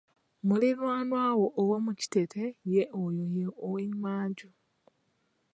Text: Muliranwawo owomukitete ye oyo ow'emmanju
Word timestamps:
Muliranwawo 0.47 1.45
owomukitete 1.61 2.43
ye 2.73 2.83
oyo 3.05 3.49
ow'emmanju 3.67 4.49